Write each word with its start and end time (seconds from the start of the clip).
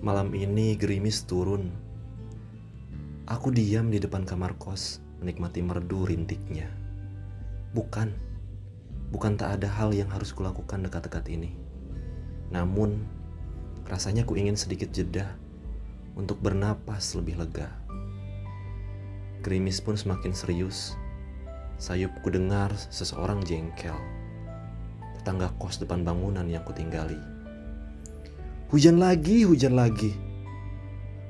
Malam 0.00 0.32
ini 0.34 0.74
gerimis 0.74 1.22
turun. 1.22 1.70
Aku 3.30 3.54
diam 3.54 3.94
di 3.94 4.02
depan 4.02 4.26
kamar 4.26 4.58
kos, 4.58 4.98
menikmati 5.22 5.62
merdu 5.62 6.02
rintiknya. 6.08 6.66
Bukan, 7.76 8.10
bukan 9.14 9.38
tak 9.38 9.60
ada 9.60 9.70
hal 9.70 9.94
yang 9.94 10.10
harus 10.10 10.34
kulakukan 10.34 10.82
dekat-dekat 10.82 11.30
ini. 11.30 11.54
Namun, 12.50 13.06
rasanya 13.86 14.26
ku 14.26 14.34
ingin 14.34 14.58
sedikit 14.58 14.90
jeda 14.90 15.38
untuk 16.18 16.42
bernapas 16.42 17.14
lebih 17.14 17.38
lega. 17.38 17.70
Gerimis 19.46 19.78
pun 19.78 19.94
semakin 19.94 20.34
serius. 20.34 20.98
Sayupku 21.78 22.28
dengar 22.34 22.74
seseorang 22.90 23.40
jengkel. 23.46 24.19
Tetangga 25.20 25.52
kos 25.60 25.76
depan 25.76 26.00
bangunan 26.00 26.48
yang 26.48 26.64
kutinggali. 26.64 27.20
Hujan 28.72 28.96
lagi, 28.96 29.44
hujan 29.44 29.76
lagi. 29.76 30.16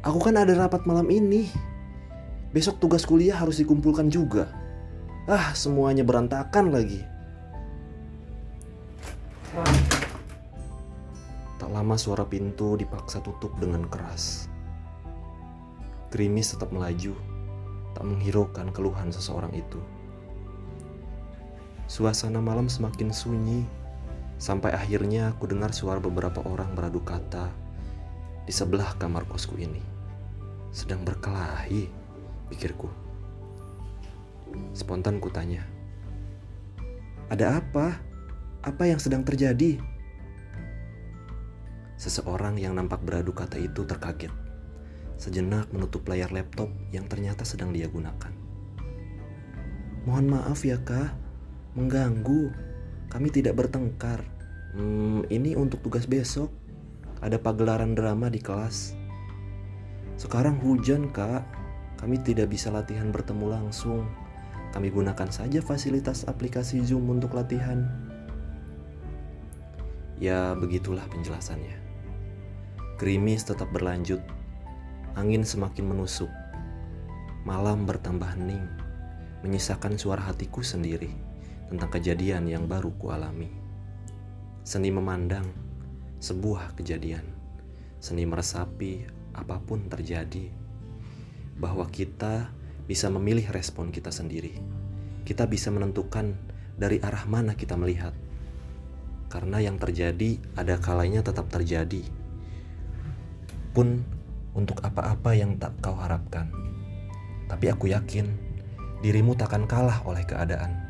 Aku 0.00 0.24
kan 0.24 0.40
ada 0.40 0.56
rapat 0.56 0.88
malam 0.88 1.12
ini. 1.12 1.52
Besok 2.56 2.80
tugas 2.80 3.04
kuliah 3.04 3.36
harus 3.36 3.60
dikumpulkan 3.60 4.08
juga. 4.08 4.48
Ah, 5.28 5.52
semuanya 5.52 6.00
berantakan 6.00 6.72
lagi. 6.72 7.04
Tak 11.60 11.68
lama 11.68 12.00
suara 12.00 12.24
pintu 12.24 12.80
dipaksa 12.80 13.20
tutup 13.20 13.52
dengan 13.60 13.84
keras. 13.84 14.48
Gerimis 16.08 16.56
tetap 16.56 16.72
melaju, 16.72 17.12
tak 17.92 18.04
menghiraukan 18.08 18.72
keluhan 18.72 19.12
seseorang 19.12 19.52
itu. 19.52 19.76
Suasana 21.84 22.40
malam 22.40 22.70
semakin 22.70 23.12
sunyi, 23.12 23.68
sampai 24.44 24.76
akhirnya 24.76 25.32
aku 25.32 25.48
dengar 25.48 25.72
suara 25.72 25.96
beberapa 25.96 26.44
orang 26.44 26.76
beradu 26.76 27.00
kata 27.00 27.48
di 28.44 28.52
sebelah 28.52 28.92
kamar 29.00 29.24
kosku 29.24 29.56
ini. 29.56 29.80
Sedang 30.68 31.00
berkelahi 31.00 31.88
pikirku. 32.52 32.92
Spontan 34.76 35.16
ku 35.16 35.32
tanya, 35.32 35.64
"Ada 37.32 37.56
apa? 37.56 37.96
Apa 38.60 38.84
yang 38.84 39.00
sedang 39.00 39.24
terjadi?" 39.24 39.80
Seseorang 41.96 42.60
yang 42.60 42.76
nampak 42.76 43.00
beradu 43.00 43.32
kata 43.32 43.56
itu 43.56 43.88
terkaget. 43.88 44.28
Sejenak 45.16 45.72
menutup 45.72 46.04
layar 46.04 46.28
laptop 46.28 46.68
yang 46.92 47.08
ternyata 47.08 47.48
sedang 47.48 47.72
dia 47.72 47.88
gunakan. 47.88 48.34
Mohon 50.04 50.36
maaf 50.36 50.60
ya 50.68 50.76
kak, 50.84 51.16
mengganggu. 51.72 52.73
Kami 53.14 53.30
tidak 53.30 53.54
bertengkar. 53.54 54.26
Hmm, 54.74 55.22
ini 55.30 55.54
untuk 55.54 55.86
tugas 55.86 56.02
besok. 56.10 56.50
Ada 57.22 57.38
pagelaran 57.38 57.94
drama 57.94 58.26
di 58.26 58.42
kelas. 58.42 58.98
Sekarang 60.18 60.58
hujan 60.58 61.14
kak, 61.14 61.46
kami 62.02 62.18
tidak 62.26 62.50
bisa 62.50 62.74
latihan 62.74 63.14
bertemu 63.14 63.54
langsung. 63.54 64.10
Kami 64.74 64.90
gunakan 64.90 65.30
saja 65.30 65.62
fasilitas 65.62 66.26
aplikasi 66.26 66.82
Zoom 66.82 67.06
untuk 67.06 67.38
latihan. 67.38 67.86
Ya, 70.18 70.58
begitulah 70.58 71.06
penjelasannya. 71.06 71.78
Gerimis 72.98 73.46
tetap 73.46 73.70
berlanjut. 73.70 74.26
Angin 75.14 75.46
semakin 75.46 75.86
menusuk. 75.86 76.30
Malam 77.46 77.86
bertambah 77.86 78.26
hening, 78.34 78.66
menyisakan 79.46 79.94
suara 80.02 80.26
hatiku 80.26 80.66
sendiri 80.66 81.33
tentang 81.68 81.90
kejadian 81.92 82.48
yang 82.48 82.64
baru 82.68 82.92
kualami. 82.96 83.48
Seni 84.64 84.88
memandang 84.88 85.44
sebuah 86.20 86.72
kejadian. 86.76 87.24
Seni 88.00 88.24
meresapi 88.24 89.04
apa 89.36 89.60
pun 89.60 89.88
terjadi 89.88 90.48
bahwa 91.58 91.84
kita 91.88 92.48
bisa 92.84 93.08
memilih 93.08 93.48
respon 93.52 93.88
kita 93.88 94.12
sendiri. 94.12 94.56
Kita 95.24 95.48
bisa 95.48 95.72
menentukan 95.72 96.36
dari 96.76 97.00
arah 97.00 97.24
mana 97.24 97.56
kita 97.56 97.76
melihat. 97.80 98.12
Karena 99.32 99.58
yang 99.58 99.80
terjadi 99.80 100.36
ada 100.54 100.76
kalanya 100.78 101.24
tetap 101.24 101.48
terjadi. 101.48 102.04
Pun 103.72 104.04
untuk 104.54 104.78
apa-apa 104.84 105.34
yang 105.34 105.58
tak 105.58 105.74
kau 105.82 105.96
harapkan. 105.96 106.52
Tapi 107.50 107.66
aku 107.72 107.90
yakin 107.90 108.28
dirimu 109.02 109.34
takkan 109.34 109.66
kalah 109.66 110.04
oleh 110.06 110.22
keadaan. 110.22 110.83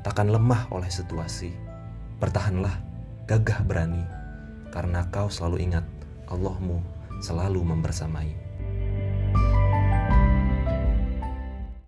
Takkan 0.00 0.32
lemah 0.32 0.72
oleh 0.72 0.88
situasi. 0.88 1.52
Bertahanlah, 2.16 2.72
gagah 3.28 3.60
berani. 3.64 4.04
Karena 4.72 5.04
kau 5.12 5.28
selalu 5.28 5.66
ingat 5.66 5.84
Allahmu 6.30 6.80
selalu 7.20 7.60
membersamai. 7.60 8.49